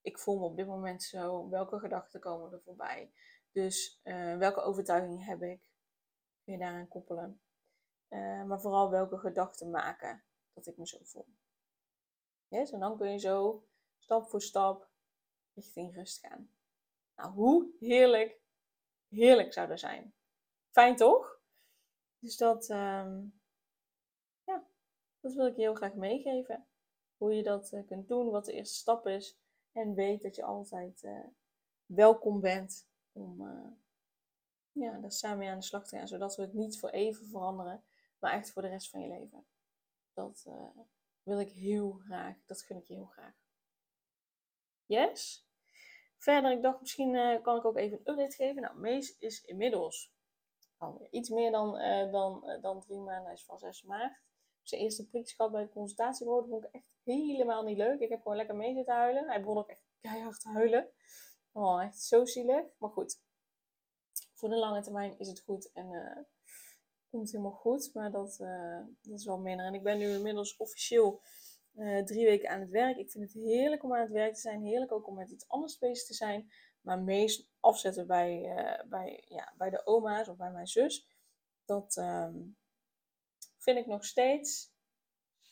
Ik 0.00 0.18
voel 0.18 0.38
me 0.38 0.44
op 0.44 0.56
dit 0.56 0.66
moment 0.66 1.02
zo, 1.02 1.48
welke 1.48 1.78
gedachten 1.78 2.20
komen 2.20 2.52
er 2.52 2.62
voorbij? 2.62 3.12
Dus 3.52 4.00
uh, 4.04 4.36
welke 4.36 4.60
overtuiging 4.60 5.24
heb 5.24 5.42
ik? 5.42 5.72
Kun 6.44 6.52
je 6.52 6.58
daaraan 6.58 6.88
koppelen. 6.88 7.40
Uh, 8.08 8.44
maar 8.44 8.60
vooral 8.60 8.90
welke 8.90 9.18
gedachten 9.18 9.70
maken 9.70 10.24
dat 10.52 10.66
ik 10.66 10.76
me 10.76 10.86
zo 10.86 10.98
voel. 11.02 11.26
Yes, 12.48 12.70
en 12.70 12.80
dan 12.80 12.96
kun 12.96 13.10
je 13.10 13.18
zo 13.18 13.66
stap 13.98 14.28
voor 14.28 14.42
stap 14.42 14.88
richting 15.54 15.94
rust 15.94 16.18
gaan. 16.26 16.50
Nou, 17.16 17.32
hoe 17.32 17.74
heerlijk, 17.78 18.40
heerlijk 19.08 19.52
zou 19.52 19.68
dat 19.68 19.80
zijn. 19.80 20.14
Fijn 20.70 20.96
toch? 20.96 21.40
Dus 22.18 22.36
dat, 22.36 22.68
ehm, 22.68 23.24
ja, 24.44 24.66
dat 25.20 25.34
wil 25.34 25.46
ik 25.46 25.56
je 25.56 25.60
heel 25.60 25.74
graag 25.74 25.94
meegeven. 25.94 26.66
Hoe 27.16 27.34
je 27.34 27.42
dat 27.42 27.72
uh, 27.72 27.86
kunt 27.86 28.08
doen, 28.08 28.30
wat 28.30 28.44
de 28.44 28.52
eerste 28.52 28.74
stap 28.74 29.06
is. 29.06 29.38
En 29.72 29.94
weet 29.94 30.22
dat 30.22 30.36
je 30.36 30.44
altijd 30.44 31.02
uh, 31.02 31.26
welkom 31.86 32.40
bent 32.40 32.88
om 33.12 33.42
ja, 34.74 34.98
daar 34.98 35.12
samen 35.12 35.38
mee 35.38 35.48
aan 35.48 35.58
de 35.58 35.64
slag 35.64 35.88
te 35.88 35.96
gaan. 35.96 36.08
Zodat 36.08 36.36
we 36.36 36.42
het 36.42 36.52
niet 36.52 36.78
voor 36.78 36.90
even 36.90 37.26
veranderen, 37.26 37.84
maar 38.18 38.32
echt 38.32 38.52
voor 38.52 38.62
de 38.62 38.68
rest 38.68 38.90
van 38.90 39.00
je 39.00 39.08
leven. 39.08 39.46
Dat 40.12 40.48
wil 41.22 41.40
ik 41.40 41.50
heel 41.50 41.92
graag, 41.92 42.36
dat 42.46 42.62
gun 42.62 42.76
ik 42.76 42.86
je 42.86 42.94
heel 42.94 43.06
graag. 43.06 43.34
Yes? 44.86 45.48
Verder, 46.16 46.52
ik 46.52 46.62
dacht 46.62 46.80
misschien 46.80 47.14
uh, 47.14 47.42
kan 47.42 47.56
ik 47.56 47.64
ook 47.64 47.76
even 47.76 48.00
een 48.04 48.12
update 48.12 48.36
geven. 48.36 48.62
Nou, 48.62 48.78
Mees 48.78 49.18
is 49.18 49.44
inmiddels 49.44 50.14
iets 51.10 51.28
meer 51.28 51.50
dan, 51.50 51.80
uh, 51.80 52.12
dan, 52.12 52.58
dan 52.60 52.80
drie 52.80 53.00
maanden. 53.00 53.24
Hij 53.24 53.32
is 53.32 53.44
van 53.44 53.58
6 53.58 53.82
maart. 53.82 54.22
Zijn 54.62 54.80
eerste 54.80 55.08
gehad 55.10 55.52
bij 55.52 55.62
de 55.62 55.68
consultatiebureau. 55.68 56.48
Vond 56.48 56.64
ik 56.64 56.70
echt 56.70 56.94
helemaal 57.04 57.62
niet 57.62 57.76
leuk. 57.76 58.00
Ik 58.00 58.08
heb 58.08 58.22
gewoon 58.22 58.36
lekker 58.36 58.56
mee 58.56 58.74
zitten 58.74 58.94
huilen. 58.94 59.28
Hij 59.28 59.40
begon 59.40 59.58
ook 59.58 59.68
echt 59.68 59.84
keihard 60.00 60.40
te 60.40 60.48
huilen. 60.48 60.90
Oh, 61.52 61.82
echt 61.82 62.00
zo 62.00 62.24
zielig. 62.24 62.64
Maar 62.78 62.90
goed, 62.90 63.20
voor 64.44 64.52
de 64.52 64.58
lange 64.58 64.82
termijn 64.82 65.18
is 65.18 65.28
het 65.28 65.40
goed 65.40 65.72
en 65.72 66.26
komt 67.10 67.30
helemaal 67.30 67.52
goed. 67.52 67.90
Maar 67.94 68.10
dat, 68.10 68.36
dat 69.00 69.18
is 69.18 69.24
wel 69.24 69.38
minder. 69.38 69.66
En 69.66 69.74
ik 69.74 69.82
ben 69.82 69.98
nu 69.98 70.08
inmiddels 70.08 70.56
officieel 70.56 71.22
uh, 71.74 72.02
drie 72.02 72.24
weken 72.24 72.50
aan 72.50 72.60
het 72.60 72.70
werk. 72.70 72.96
Ik 72.96 73.10
vind 73.10 73.24
het 73.24 73.42
heerlijk 73.42 73.82
om 73.82 73.94
aan 73.94 74.00
het 74.00 74.10
werk 74.10 74.34
te 74.34 74.40
zijn. 74.40 74.62
Heerlijk 74.62 74.92
ook 74.92 75.06
om 75.06 75.14
met 75.14 75.30
iets 75.30 75.48
anders 75.48 75.78
bezig 75.78 76.06
te 76.06 76.14
zijn. 76.14 76.50
Maar 76.80 76.98
meest 76.98 77.48
afzetten 77.60 78.06
bij, 78.06 78.54
bij, 78.88 79.24
ja, 79.28 79.54
bij 79.56 79.70
de 79.70 79.86
oma's 79.86 80.28
of 80.28 80.36
bij 80.36 80.50
mijn 80.50 80.66
zus. 80.66 81.08
Dat 81.64 81.96
um, 81.96 82.56
vind 83.58 83.78
ik 83.78 83.86
nog 83.86 84.04
steeds 84.04 84.72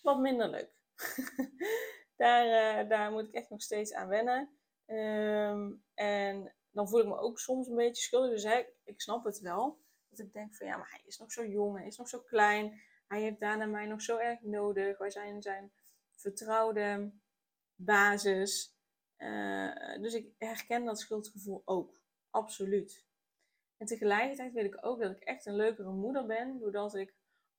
wat 0.02 0.18
minder 0.18 0.48
leuk. 0.48 0.72
daar, 2.16 2.88
daar 2.88 3.12
moet 3.12 3.28
ik 3.28 3.34
echt 3.34 3.50
nog 3.50 3.62
steeds 3.62 3.92
aan 3.92 4.08
wennen. 4.08 4.56
Um, 4.86 5.84
en 5.94 6.54
dan 6.72 6.88
voel 6.88 7.00
ik 7.00 7.06
me 7.06 7.18
ook 7.18 7.38
soms 7.38 7.68
een 7.68 7.76
beetje 7.76 8.02
schuldig. 8.02 8.30
Dus 8.30 8.66
ik 8.84 9.00
snap 9.00 9.24
het 9.24 9.40
wel. 9.40 9.80
Dat 10.08 10.18
ik 10.18 10.32
denk 10.32 10.54
van 10.54 10.66
ja, 10.66 10.76
maar 10.76 10.90
hij 10.90 11.02
is 11.04 11.18
nog 11.18 11.32
zo 11.32 11.46
jong. 11.46 11.76
Hij 11.76 11.86
is 11.86 11.96
nog 11.96 12.08
zo 12.08 12.20
klein. 12.20 12.80
Hij 13.06 13.20
heeft 13.20 13.40
daarna 13.40 13.66
mij 13.66 13.86
nog 13.86 14.02
zo 14.02 14.16
erg 14.16 14.40
nodig. 14.40 14.98
Wij 14.98 15.10
zijn 15.10 15.42
zijn 15.42 15.72
vertrouwde 16.16 17.12
basis. 17.74 18.76
Uh, 19.18 20.00
dus 20.00 20.14
ik 20.14 20.32
herken 20.38 20.84
dat 20.84 21.00
schuldgevoel 21.00 21.62
ook. 21.64 22.00
Absoluut. 22.30 23.04
En 23.76 23.86
tegelijkertijd 23.86 24.52
weet 24.52 24.64
ik 24.64 24.86
ook 24.86 25.00
dat 25.00 25.10
ik 25.10 25.22
echt 25.22 25.46
een 25.46 25.56
leukere 25.56 25.90
moeder 25.90 26.26
ben, 26.26 26.58
doordat 26.58 26.94
ik 26.94 27.14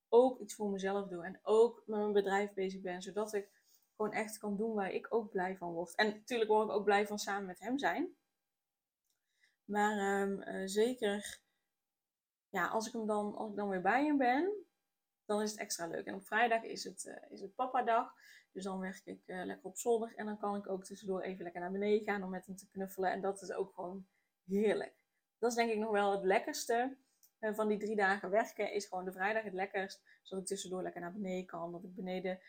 ook 0.08 0.40
iets 0.40 0.54
voor 0.54 0.70
mezelf 0.70 1.08
doe 1.08 1.24
en 1.24 1.40
ook 1.42 1.82
met 1.86 1.98
mijn 1.98 2.12
bedrijf 2.12 2.52
bezig 2.52 2.80
ben, 2.80 3.02
zodat 3.02 3.32
ik 3.34 3.50
gewoon 3.96 4.12
echt 4.12 4.38
kan 4.38 4.56
doen 4.56 4.74
waar 4.74 4.92
ik 4.92 5.14
ook 5.14 5.30
blij 5.30 5.56
van 5.56 5.72
word. 5.72 5.94
En 5.94 6.06
natuurlijk 6.06 6.50
word 6.50 6.68
ik 6.68 6.74
ook 6.74 6.84
blij 6.84 7.06
van 7.06 7.18
samen 7.18 7.46
met 7.46 7.60
hem 7.60 7.78
zijn. 7.78 8.16
Maar 9.64 10.20
um, 10.22 10.42
uh, 10.42 10.62
zeker, 10.64 11.40
ja, 12.48 12.66
als 12.66 12.86
ik, 12.86 12.92
hem 12.92 13.06
dan, 13.06 13.34
als 13.34 13.50
ik 13.50 13.56
dan 13.56 13.68
weer 13.68 13.82
bij 13.82 14.04
hem 14.04 14.18
ben, 14.18 14.52
dan 15.24 15.42
is 15.42 15.50
het 15.50 15.60
extra 15.60 15.86
leuk. 15.86 16.06
En 16.06 16.14
op 16.14 16.26
vrijdag 16.26 16.62
is 16.62 16.84
het, 16.84 17.04
uh, 17.04 17.30
is 17.30 17.40
het 17.40 17.54
papa 17.54 17.82
dag. 17.82 18.14
Dus 18.52 18.64
dan 18.64 18.78
werk 18.78 19.00
ik 19.04 19.22
uh, 19.26 19.44
lekker 19.44 19.66
op 19.66 19.76
zolder 19.76 20.12
en 20.16 20.26
dan 20.26 20.38
kan 20.38 20.56
ik 20.56 20.68
ook 20.68 20.84
tussendoor 20.84 21.20
even 21.20 21.42
lekker 21.42 21.60
naar 21.60 21.72
beneden 21.72 22.04
gaan 22.04 22.22
om 22.22 22.30
met 22.30 22.46
hem 22.46 22.56
te 22.56 22.68
knuffelen. 22.68 23.12
En 23.12 23.20
dat 23.20 23.42
is 23.42 23.52
ook 23.52 23.74
gewoon 23.74 24.06
heerlijk. 24.44 24.94
Dat 25.38 25.50
is 25.50 25.56
denk 25.56 25.70
ik 25.70 25.78
nog 25.78 25.90
wel 25.90 26.12
het 26.12 26.24
lekkerste 26.24 26.96
van 27.40 27.68
die 27.68 27.78
drie 27.78 27.96
dagen 27.96 28.30
werken. 28.30 28.72
Is 28.72 28.86
gewoon 28.86 29.04
de 29.04 29.12
vrijdag 29.12 29.42
het 29.42 29.52
lekkerst. 29.52 30.02
Zodat 30.22 30.42
ik 30.42 30.48
tussendoor 30.48 30.82
lekker 30.82 31.00
naar 31.00 31.12
beneden 31.12 31.46
kan. 31.46 31.72
Dat 31.72 31.84
ik 31.84 31.94
beneden 31.94 32.40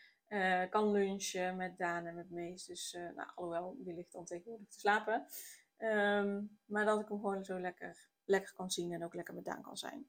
kan 0.70 0.90
lunchen 0.90 1.56
met 1.56 1.78
Daan 1.78 2.06
en 2.06 2.14
met 2.14 2.30
Mees. 2.30 2.64
Dus 2.64 2.92
nou, 2.92 3.30
alhoewel, 3.34 3.76
die 3.78 3.94
ligt 3.94 4.12
dan 4.12 4.24
tegenwoordig 4.24 4.68
te 4.68 4.78
slapen. 4.78 5.26
Um, 5.78 6.58
maar 6.64 6.84
dat 6.84 7.00
ik 7.00 7.08
hem 7.08 7.20
gewoon 7.20 7.44
zo 7.44 7.60
lekker, 7.60 8.08
lekker 8.24 8.54
kan 8.54 8.70
zien 8.70 8.92
en 8.92 9.04
ook 9.04 9.14
lekker 9.14 9.34
met 9.34 9.60
kan 9.62 9.76
zijn. 9.76 10.08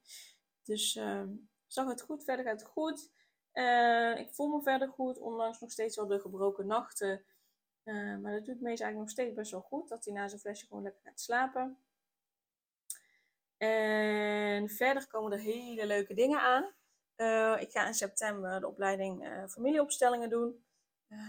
Dus 0.62 0.96
um, 0.96 1.50
zag 1.66 1.88
het 1.88 2.02
goed, 2.02 2.24
verder 2.24 2.44
gaat 2.44 2.60
het 2.60 2.70
goed. 2.70 3.10
Uh, 3.52 4.18
ik 4.18 4.34
voel 4.34 4.56
me 4.56 4.62
verder 4.62 4.88
goed, 4.88 5.18
ondanks 5.18 5.60
nog 5.60 5.70
steeds 5.70 5.96
wel 5.96 6.06
de 6.06 6.20
gebroken 6.20 6.66
nachten. 6.66 7.24
Uh, 7.84 8.16
maar 8.18 8.32
dat 8.32 8.44
doet 8.44 8.60
Mees 8.60 8.80
eigenlijk 8.80 8.98
nog 8.98 9.10
steeds 9.10 9.34
best 9.34 9.50
wel 9.50 9.60
goed. 9.60 9.88
Dat 9.88 10.04
hij 10.04 10.14
na 10.14 10.28
zijn 10.28 10.40
flesje 10.40 10.66
gewoon 10.66 10.82
lekker 10.82 11.02
gaat 11.04 11.20
slapen. 11.20 11.78
En 13.56 14.68
verder 14.68 15.08
komen 15.08 15.32
er 15.32 15.38
hele 15.38 15.86
leuke 15.86 16.14
dingen 16.14 16.40
aan. 16.40 16.72
Uh, 17.16 17.60
ik 17.60 17.70
ga 17.70 17.86
in 17.86 17.94
september 17.94 18.60
de 18.60 18.68
opleiding 18.68 19.44
familieopstellingen 19.48 20.30
doen. 20.30 20.64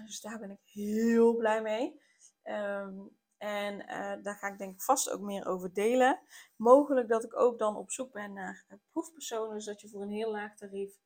dus 0.06 0.22
daar 0.22 0.40
ben 0.40 0.52
ik 0.52 0.62
heel 0.64 1.36
blij 1.36 1.62
mee. 1.62 2.02
Um, 2.44 3.18
en 3.40 3.78
daar 4.24 4.36
ga 4.36 4.48
ik 4.48 4.58
denk 4.58 4.74
ik 4.74 4.82
vast 4.82 5.10
ook 5.10 5.22
meer 5.22 5.48
over 5.48 5.74
delen. 5.74 6.20
Mogelijk 6.56 7.08
dat 7.08 7.24
ik 7.24 7.40
ook 7.40 7.60
dan 7.60 7.76
op 7.76 7.92
zoek 7.92 8.12
ben 8.12 8.34
naar 8.34 8.66
proefpersonen. 8.92 9.56
Dus 9.56 9.66
dat 9.66 9.82
je 9.82 9.90
voor 9.90 10.02
een 10.02 10.12
heel 10.12 10.32
laag 10.32 10.56
tarief 10.56 11.00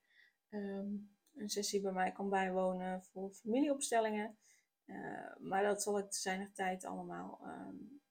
um, 0.49 1.13
een 1.35 1.49
sessie 1.49 1.81
bij 1.81 1.91
mij 1.91 2.11
kan 2.11 2.29
bijwonen 2.29 3.03
voor 3.03 3.31
familieopstellingen. 3.31 4.37
Uh, 4.85 5.35
maar 5.39 5.63
dat 5.63 5.83
zal 5.83 5.99
ik 5.99 6.11
te 6.11 6.49
tijd 6.53 6.85
allemaal 6.85 7.39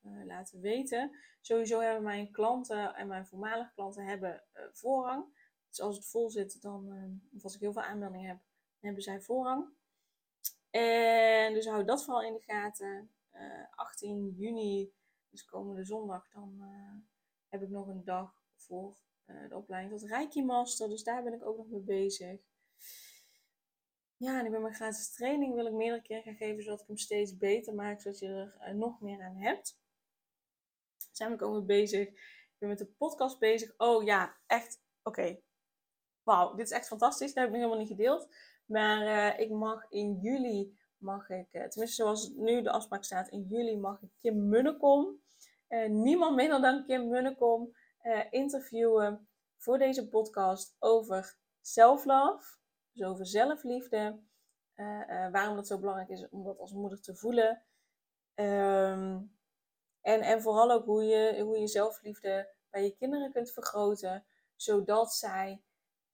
uh, 0.04 0.24
laten 0.24 0.60
weten. 0.60 1.16
Sowieso 1.40 1.80
hebben 1.80 2.02
mijn 2.02 2.30
klanten 2.30 2.94
en 2.94 3.06
mijn 3.06 3.26
voormalige 3.26 3.72
klanten 3.74 4.04
hebben 4.04 4.42
voorrang. 4.72 5.24
Dus 5.68 5.80
als 5.80 5.96
het 5.96 6.06
vol 6.06 6.30
zit, 6.30 6.62
dan, 6.62 6.92
ehm, 6.92 7.36
of 7.36 7.44
als 7.44 7.54
ik 7.54 7.60
heel 7.60 7.72
veel 7.72 7.82
aanmeldingen 7.82 8.28
heb, 8.28 8.38
hebben 8.80 9.02
zij 9.02 9.20
voorrang. 9.20 9.66
En 10.70 11.54
dus 11.54 11.66
hou 11.66 11.84
dat 11.84 12.04
vooral 12.04 12.22
in 12.22 12.32
de 12.32 12.40
gaten. 12.40 13.10
18 13.74 14.34
juni, 14.36 14.92
dus 15.30 15.44
komende 15.44 15.84
zondag, 15.84 16.28
dan 16.28 16.62
heb 17.48 17.62
ik 17.62 17.68
nog 17.68 17.86
een 17.86 18.04
dag 18.04 18.42
voor 18.56 18.96
de 19.26 19.56
opleiding 19.56 20.00
tot 20.00 20.08
Reiki 20.08 20.44
Master. 20.44 20.88
Dus 20.88 21.04
daar 21.04 21.22
ben 21.22 21.32
ik 21.32 21.46
ook 21.46 21.56
nog 21.56 21.68
mee 21.68 21.80
bezig. 21.80 22.40
Ja, 24.16 24.38
en 24.38 24.44
ik 24.44 24.50
ben 24.50 24.62
mijn 24.62 24.74
gratis 24.74 25.12
training 25.12 25.54
wil 25.54 25.66
ik 25.66 25.72
meerdere 25.72 26.02
keer 26.02 26.22
gaan 26.22 26.36
geven, 26.36 26.62
zodat 26.62 26.80
ik 26.80 26.86
hem 26.86 26.96
steeds 26.96 27.36
beter 27.36 27.74
maak, 27.74 28.00
zodat 28.00 28.18
je 28.18 28.52
er 28.58 28.76
nog 28.76 29.00
meer 29.00 29.22
aan 29.22 29.36
hebt. 29.36 29.80
Zijn 31.12 31.36
we 31.36 31.44
ook 31.44 31.52
mee 31.52 31.62
bezig. 31.62 32.08
Ik 32.08 32.56
ben 32.58 32.68
met 32.68 32.78
de 32.78 32.86
podcast 32.86 33.38
bezig. 33.38 33.74
Oh 33.76 34.04
ja, 34.04 34.36
echt. 34.46 34.82
Oké. 35.02 35.40
Wauw, 36.22 36.54
dit 36.54 36.66
is 36.66 36.72
echt 36.72 36.86
fantastisch. 36.86 37.34
Dat 37.34 37.44
heb 37.44 37.46
ik 37.46 37.50
nog 37.50 37.60
helemaal 37.60 37.78
niet 37.78 37.96
gedeeld. 37.96 38.34
Maar 38.66 39.38
ik 39.38 39.50
mag 39.50 39.90
in 39.90 40.18
juli, 40.20 40.78
mag 41.02 41.28
ik, 41.28 41.48
uh, 41.52 41.68
tenminste 41.68 42.02
zoals 42.02 42.28
nu 42.28 42.62
de 42.62 42.70
afspraak 42.70 43.04
staat, 43.04 43.28
in 43.28 43.42
juli 43.42 43.76
mag 43.76 44.02
ik 44.02 44.10
Kim 44.20 44.48
Munnekom, 44.48 45.20
niemand 45.88 46.36
minder 46.36 46.60
dan 46.60 46.84
Kim 46.86 47.08
Munnekom, 47.08 47.74
interviewen 48.30 49.28
voor 49.56 49.78
deze 49.78 50.08
podcast 50.08 50.76
over 50.78 51.38
self-love. 51.60 52.60
Dus 52.92 53.06
over 53.06 53.26
zelfliefde. 53.26 54.20
Uh, 54.76 55.08
uh, 55.08 55.30
waarom 55.30 55.56
dat 55.56 55.66
zo 55.66 55.78
belangrijk 55.78 56.08
is 56.08 56.28
om 56.28 56.44
dat 56.44 56.58
als 56.58 56.72
moeder 56.72 57.00
te 57.00 57.16
voelen. 57.16 57.62
Um, 58.34 59.36
en, 60.00 60.20
en 60.20 60.42
vooral 60.42 60.70
ook 60.70 60.84
hoe 60.84 61.04
je, 61.04 61.42
hoe 61.42 61.58
je 61.58 61.66
zelfliefde 61.66 62.54
bij 62.70 62.82
je 62.82 62.96
kinderen 62.96 63.32
kunt 63.32 63.52
vergroten. 63.52 64.24
Zodat 64.56 65.12
zij 65.12 65.62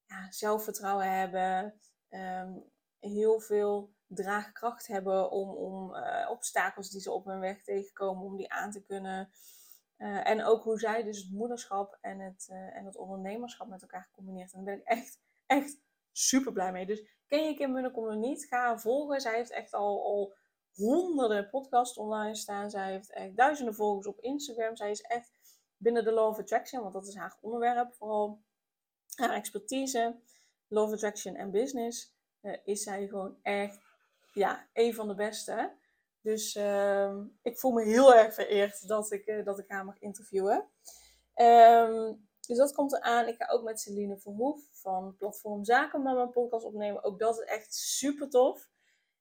ja, 0.04 0.30
zelfvertrouwen 0.30 1.18
hebben. 1.18 1.80
Um, 2.08 2.64
heel 2.98 3.40
veel 3.40 3.94
draagkracht 4.08 4.86
hebben 4.86 5.30
om, 5.30 5.50
om 5.50 5.94
uh, 5.94 6.30
obstakels 6.30 6.90
die 6.90 7.00
ze 7.00 7.12
op 7.12 7.24
hun 7.24 7.40
weg 7.40 7.62
tegenkomen, 7.62 8.24
om 8.24 8.36
die 8.36 8.52
aan 8.52 8.70
te 8.70 8.82
kunnen. 8.82 9.30
en 9.98 10.44
ook 10.44 10.62
hoe 10.62 10.78
zij 10.78 11.02
dus 11.02 11.18
het 11.18 11.30
moederschap 11.30 11.98
en 12.00 12.18
het, 12.18 12.48
en 12.48 12.84
het 12.84 12.96
ondernemerschap 12.96 13.68
met 13.68 13.82
elkaar 13.82 14.08
combineert. 14.12 14.52
En 14.52 14.64
daar 14.64 14.74
ben 14.74 14.84
ik 14.84 14.88
echt, 14.88 15.18
echt 15.46 15.80
super 16.12 16.52
blij 16.52 16.72
mee. 16.72 16.86
Dus 16.86 17.22
ken 17.26 17.44
je 17.44 17.54
Kim 17.54 17.72
Munnekom 17.72 18.06
nog 18.06 18.16
niet? 18.16 18.44
Ga 18.44 18.58
haar 18.58 18.80
volgen. 18.80 19.20
Zij 19.20 19.34
heeft 19.34 19.50
echt 19.50 19.72
al, 19.72 20.04
al 20.04 20.34
honderden 20.74 21.48
podcasts 21.48 21.96
online 21.96 22.34
staan. 22.34 22.70
Zij 22.70 22.90
heeft 22.90 23.12
echt 23.12 23.36
duizenden 23.36 23.74
volgers 23.74 24.06
op 24.06 24.20
Instagram. 24.20 24.76
Zij 24.76 24.90
is 24.90 25.00
echt 25.00 25.30
binnen 25.76 26.04
de 26.04 26.12
Law 26.12 26.28
of 26.28 26.38
Attraction, 26.38 26.82
want 26.82 26.94
dat 26.94 27.06
is 27.06 27.14
haar 27.14 27.36
onderwerp, 27.40 27.94
vooral 27.94 28.42
haar 29.14 29.34
expertise, 29.34 30.20
Law 30.68 30.84
of 30.84 30.92
Attraction 30.92 31.34
en 31.34 31.50
business, 31.50 32.16
is 32.64 32.82
zij 32.82 33.06
gewoon 33.06 33.38
echt 33.42 33.87
ja, 34.32 34.68
een 34.72 34.94
van 34.94 35.08
de 35.08 35.14
beste. 35.14 35.76
Dus 36.20 36.56
uh, 36.56 37.16
ik 37.42 37.58
voel 37.58 37.72
me 37.72 37.82
heel 37.82 38.14
erg 38.14 38.34
vereerd 38.34 38.88
dat 38.88 39.12
ik, 39.12 39.26
uh, 39.26 39.44
dat 39.44 39.58
ik 39.58 39.68
haar 39.68 39.84
mag 39.84 39.98
interviewen. 39.98 40.68
Um, 41.34 42.28
dus 42.46 42.56
dat 42.56 42.74
komt 42.74 42.92
eraan. 42.92 43.26
Ik 43.26 43.36
ga 43.36 43.52
ook 43.52 43.62
met 43.62 43.80
Celine 43.80 44.18
Verhoef 44.18 44.60
van 44.72 45.16
Platform 45.16 45.64
Zaken 45.64 46.02
met 46.02 46.14
mijn 46.14 46.30
podcast 46.30 46.64
opnemen. 46.64 47.04
Ook 47.04 47.18
dat 47.18 47.38
is 47.38 47.44
echt 47.44 47.74
super 47.74 48.28
tof. 48.28 48.68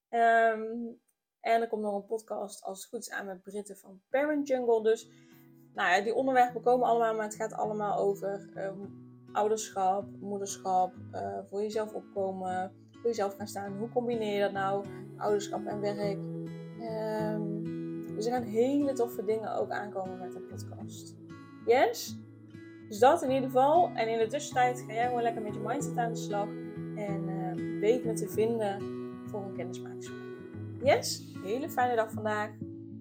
Um, 0.09 1.01
En 1.39 1.61
er 1.61 1.67
komt 1.67 1.81
nog 1.81 1.95
een 1.95 2.05
podcast, 2.05 2.63
als 2.63 2.79
het 2.79 2.89
goed 2.89 2.99
is, 2.99 3.09
aan 3.09 3.25
met 3.25 3.43
Britten 3.43 3.77
van 3.77 4.01
Parent 4.09 4.47
Jungle. 4.47 4.83
Dus 4.83 5.09
nou 5.73 5.89
ja, 5.89 6.01
die 6.01 6.13
onderwerpen 6.13 6.61
komen 6.61 6.87
allemaal, 6.87 7.15
maar 7.15 7.25
het 7.25 7.35
gaat 7.35 7.53
allemaal 7.53 7.97
over 7.97 8.49
ehm, 8.55 8.85
ouderschap, 9.31 10.05
moederschap, 10.19 10.93
uh, 11.13 11.39
voor 11.49 11.61
jezelf 11.61 11.93
opkomen, 11.93 12.86
voor 13.07 13.15
jezelf 13.15 13.37
gaan 13.37 13.47
staan. 13.47 13.77
Hoe 13.77 13.89
combineer 13.89 14.33
je 14.33 14.41
dat 14.41 14.51
nou, 14.51 14.85
ouderschap 15.17 15.65
en 15.65 15.81
werk? 15.81 16.17
Um, 16.81 18.15
dus 18.15 18.25
er 18.25 18.31
gaan 18.31 18.43
hele 18.43 18.93
toffe 18.93 19.25
dingen 19.25 19.55
ook 19.55 19.69
aankomen 19.69 20.19
met 20.19 20.33
de 20.33 20.39
podcast. 20.39 21.15
Yes? 21.65 22.17
Dus 22.87 22.99
dat 22.99 23.21
in 23.21 23.31
ieder 23.31 23.49
geval. 23.49 23.89
En 23.93 24.07
in 24.07 24.17
de 24.17 24.27
tussentijd 24.27 24.83
ga 24.87 24.93
jij 24.93 25.05
gewoon 25.05 25.21
lekker 25.21 25.41
met 25.41 25.53
je 25.53 25.59
mindset 25.59 25.97
aan 25.97 26.11
de 26.11 26.17
slag. 26.17 26.47
En 26.95 27.29
uh, 27.29 27.79
weet 27.79 28.05
me 28.05 28.13
te 28.13 28.29
vinden 28.29 28.81
voor 29.25 29.43
een 29.43 29.55
kennismakingsgesprek. 29.55 30.31
Yes? 30.83 31.33
Hele 31.43 31.69
fijne 31.69 31.95
dag 31.95 32.11
vandaag. 32.11 32.49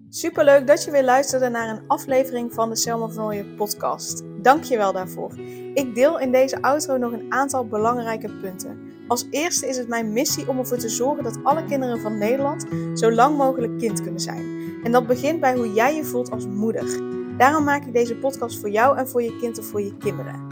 Super 0.09 0.43
leuk 0.43 0.67
dat 0.67 0.83
je 0.83 0.91
weer 0.91 1.03
luisterde 1.03 1.49
naar 1.49 1.69
een 1.69 1.87
aflevering 1.87 2.53
van 2.53 2.69
de 2.69 2.75
Selma 2.75 3.07
van 3.07 3.25
Ooyen 3.25 3.55
podcast. 3.55 4.23
Dank 4.41 4.63
je 4.63 4.77
wel 4.77 4.93
daarvoor. 4.93 5.39
Ik 5.73 5.95
deel 5.95 6.19
in 6.19 6.31
deze 6.31 6.61
outro 6.61 6.97
nog 6.97 7.11
een 7.11 7.33
aantal 7.33 7.67
belangrijke 7.67 8.29
punten. 8.41 8.86
Als 9.07 9.27
eerste 9.29 9.67
is 9.67 9.77
het 9.77 9.87
mijn 9.87 10.13
missie 10.13 10.47
om 10.47 10.57
ervoor 10.57 10.77
te 10.77 10.89
zorgen 10.89 11.23
dat 11.23 11.39
alle 11.43 11.65
kinderen 11.65 11.99
van 11.99 12.17
Nederland 12.17 12.65
zo 12.93 13.11
lang 13.11 13.37
mogelijk 13.37 13.79
kind 13.79 14.01
kunnen 14.01 14.21
zijn. 14.21 14.45
En 14.83 14.91
dat 14.91 15.07
begint 15.07 15.39
bij 15.39 15.55
hoe 15.55 15.73
jij 15.73 15.95
je 15.95 16.03
voelt 16.03 16.31
als 16.31 16.47
moeder. 16.47 17.01
Daarom 17.37 17.63
maak 17.63 17.85
ik 17.85 17.93
deze 17.93 18.15
podcast 18.15 18.59
voor 18.59 18.69
jou 18.69 18.97
en 18.97 19.07
voor 19.07 19.23
je 19.23 19.37
kind 19.37 19.59
of 19.59 19.65
voor 19.65 19.81
je 19.81 19.97
kinderen. 19.97 20.45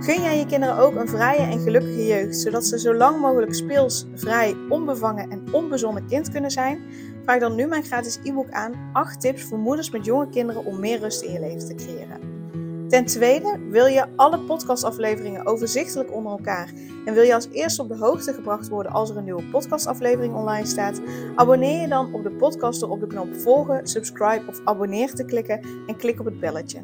Gun 0.00 0.22
jij 0.22 0.38
je 0.38 0.46
kinderen 0.46 0.76
ook 0.76 0.94
een 0.94 1.08
vrije 1.08 1.42
en 1.42 1.60
gelukkige 1.60 2.06
jeugd, 2.06 2.36
zodat 2.36 2.66
ze 2.66 2.78
zo 2.78 2.94
lang 2.94 3.20
mogelijk 3.20 3.54
speels, 3.54 4.06
vrij, 4.14 4.56
onbevangen 4.68 5.30
en 5.30 5.52
onbezonnen 5.52 6.06
kind 6.06 6.30
kunnen 6.30 6.50
zijn? 6.50 6.80
Vraag 7.22 7.40
dan 7.40 7.54
nu 7.54 7.66
mijn 7.66 7.84
gratis 7.84 8.18
e-book 8.24 8.50
aan 8.50 8.90
8 8.92 9.20
tips 9.20 9.42
voor 9.42 9.58
moeders 9.58 9.90
met 9.90 10.04
jonge 10.04 10.28
kinderen 10.28 10.64
om 10.64 10.80
meer 10.80 10.98
rust 10.98 11.22
in 11.22 11.32
je 11.32 11.40
leven 11.40 11.66
te 11.68 11.74
creëren. 11.74 12.39
Ten 12.90 13.04
tweede, 13.04 13.58
wil 13.68 13.86
je 13.86 14.06
alle 14.16 14.38
podcastafleveringen 14.38 15.46
overzichtelijk 15.46 16.14
onder 16.14 16.32
elkaar 16.32 16.72
en 17.04 17.14
wil 17.14 17.22
je 17.22 17.34
als 17.34 17.48
eerste 17.52 17.82
op 17.82 17.88
de 17.88 17.96
hoogte 17.96 18.32
gebracht 18.32 18.68
worden 18.68 18.92
als 18.92 19.10
er 19.10 19.16
een 19.16 19.24
nieuwe 19.24 19.44
podcastaflevering 19.50 20.34
online 20.34 20.66
staat? 20.66 21.00
Abonneer 21.36 21.80
je 21.80 21.88
dan 21.88 22.14
op 22.14 22.22
de 22.22 22.30
podcast 22.30 22.80
door 22.80 22.90
op 22.90 23.00
de 23.00 23.06
knop 23.06 23.34
volgen, 23.34 23.86
subscribe 23.86 24.42
of 24.48 24.60
abonneer 24.64 25.14
te 25.14 25.24
klikken 25.24 25.60
en 25.86 25.96
klik 25.96 26.20
op 26.20 26.24
het 26.24 26.40
belletje. 26.40 26.80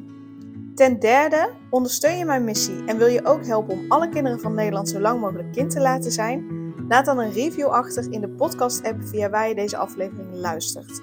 Ten 0.75 0.99
derde, 0.99 1.51
ondersteun 1.71 2.19
je 2.19 2.25
mijn 2.25 2.45
missie 2.45 2.85
en 2.85 2.99
wil 2.99 3.09
je 3.09 3.25
ook 3.25 3.47
helpen 3.47 3.75
om 3.75 3.85
alle 3.89 4.09
kinderen 4.09 4.41
van 4.41 4.55
Nederland 4.55 4.89
zo 4.89 5.01
lang 5.01 5.21
mogelijk 5.21 5.53
kind 5.53 5.71
te 5.71 5.81
laten 5.81 6.13
zijn? 6.13 6.65
Laat 6.89 7.05
dan 7.05 7.19
een 7.19 7.33
review 7.33 7.67
achter 7.67 8.13
in 8.13 8.21
de 8.21 8.29
podcast-app 8.29 9.05
via 9.05 9.31
waar 9.31 9.49
je 9.49 9.55
deze 9.55 9.77
aflevering 9.77 10.35
luistert. 10.35 11.03